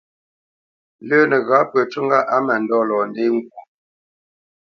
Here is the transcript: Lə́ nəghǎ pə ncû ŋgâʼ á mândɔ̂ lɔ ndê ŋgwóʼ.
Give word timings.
Lə́ 1.07 1.21
nəghǎ 1.29 1.59
pə 1.71 1.79
ncû 1.85 1.99
ŋgâʼ 2.05 2.27
á 2.35 2.37
mândɔ̂ 2.45 2.79
lɔ 2.89 2.97
ndê 3.09 3.25
ŋgwóʼ. 3.35 3.65